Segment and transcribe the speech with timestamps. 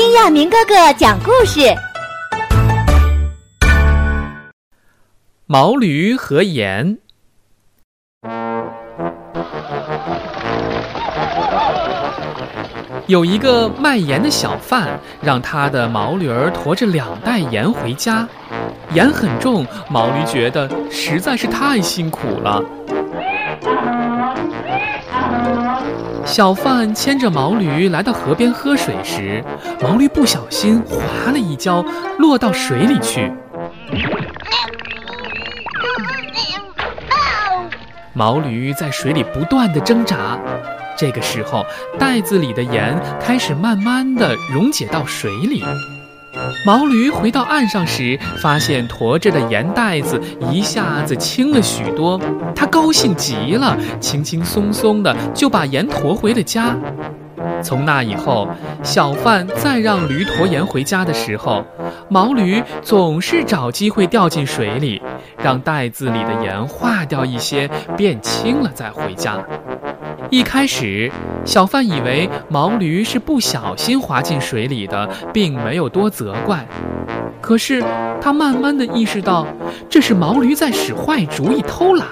[0.00, 1.60] 听亚明哥哥讲故事。
[5.44, 6.96] 毛驴和盐。
[13.08, 18.26] 有一个卖盐的小贩，让他的毛驴儿驮着两袋盐回家。
[18.94, 22.64] 盐很重，毛驴觉得实在是太辛苦了。
[26.30, 29.44] 小贩牵着毛驴来到河边喝水时，
[29.82, 31.84] 毛驴不小心滑了一跤，
[32.18, 33.32] 落到水里去。
[38.12, 40.38] 毛驴在水里不断的挣扎。
[40.96, 41.66] 这个时候，
[41.98, 45.64] 袋子里的盐开始慢慢的溶解到水里。
[46.64, 50.20] 毛驴回到岸上时，发现驮着的盐袋子
[50.50, 52.20] 一下子轻了许多，
[52.54, 56.76] 他高兴极了，轻轻松松的就把盐驮回了家。
[57.62, 58.48] 从那以后，
[58.82, 61.64] 小贩再让驴驮盐回家的时候，
[62.08, 65.00] 毛驴总是找机会掉进水里，
[65.42, 69.42] 让袋子里的盐化掉一些，变轻了再回家。
[70.30, 71.10] 一开始，
[71.44, 76.64] 小贩以为毛驴是不小心滑进水里的，并没有多责怪。
[77.40, 77.82] 可是
[78.20, 79.46] 他慢慢的意识到，
[79.88, 82.06] 这是毛驴在使坏主意偷懒。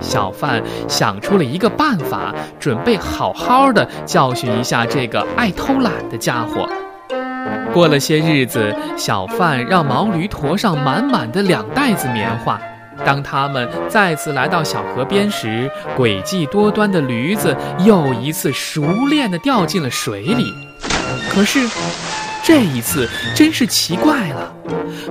[0.00, 6.68] 小贩想出了一个办法，准备好好的教训一下这个爱偷懒的家伙。
[7.72, 12.58] 过了些日子，小贩让毛驴驮上满满的两袋子棉花。
[13.04, 20.52] 当他们再次来到小河边时，诡计多端的驴子又一次熟练地掉进了水里。
[21.30, 21.68] 可是，
[22.42, 24.52] 这一次真是奇怪了，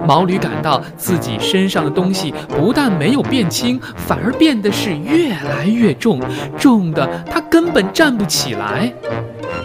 [0.06, 6.22] 毛驴感到自己身上的东西不但没有变轻，反而变得是越来越重，
[6.58, 8.94] 重的它根本站不起来。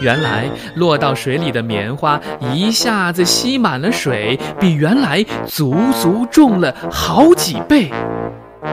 [0.01, 7.91] 原来落到水里的棉花一下子吸满了水，比原来足足重了好几倍。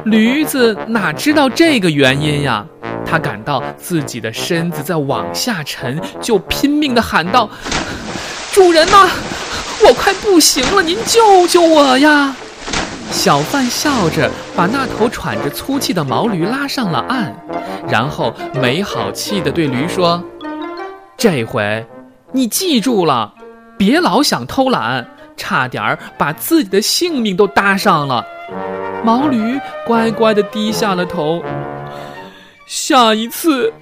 [0.05, 2.65] 驴子哪知道这个原因呀？
[3.09, 7.49] 他感到自己的身子在往下沉，就拼命地喊道
[8.53, 9.09] ：“主人呐，
[9.87, 12.35] 我快不行了，您救救我呀！”
[13.13, 17.33] 小贩笑着把那头喘着粗气的毛驴拉上了岸，
[17.89, 20.23] 然后没好气地对驴说。
[21.29, 21.85] 这回，
[22.31, 23.35] 你记住了，
[23.77, 25.05] 别老想偷懒，
[25.37, 28.25] 差点儿把自己的性命都搭上了。
[29.03, 31.43] 毛驴乖乖的低下了头。
[32.69, 33.73] 下一次，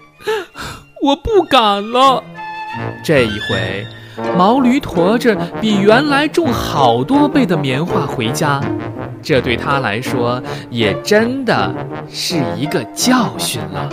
[1.02, 2.24] 我不敢了。
[3.04, 3.86] 这一回，
[4.38, 8.58] 毛驴驮着比原来重好多倍的棉花回家，
[9.20, 11.74] 这对他来说也真的
[12.08, 13.90] 是一个教训了。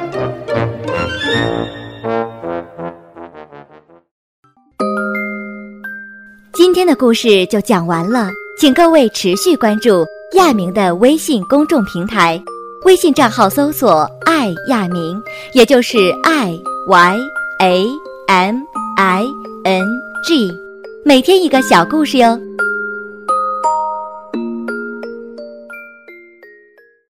[6.71, 10.05] 今天的故事就讲完了，请各位持续关注
[10.35, 12.41] 亚明的微信公众平台，
[12.85, 15.21] 微信账号搜索“爱亚明”，
[15.53, 17.19] 也就是 “i y
[17.59, 17.85] a
[18.27, 18.55] m
[18.95, 19.25] i
[19.65, 19.85] n
[20.25, 20.49] g”，
[21.03, 22.39] 每天一个小故事哟。